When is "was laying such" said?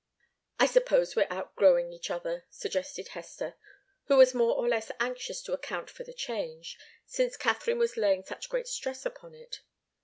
7.77-8.49